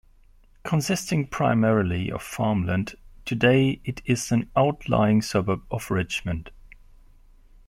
Consisting 0.63 1.27
primarily 1.27 2.11
of 2.11 2.23
farmland, 2.23 2.95
today 3.23 3.79
it 3.85 4.01
is 4.03 4.31
an 4.31 4.49
outlying 4.55 5.21
suburb 5.21 5.61
of 5.69 5.91
Richmond. 5.91 6.49